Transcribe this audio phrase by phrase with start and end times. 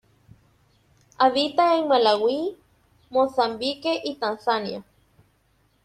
[1.19, 2.57] Habita en Malaui,
[3.11, 4.83] Mozambique y Tanzania.